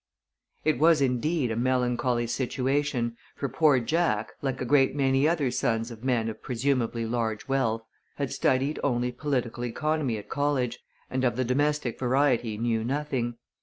[0.65, 5.91] It was, indeed, a melancholy situation, for poor Jack, like a great many other sons
[5.91, 7.83] of men of presumably large wealth,
[8.15, 10.79] had studied only political economy at college,
[11.11, 13.35] and of the domestic variety knew nothing.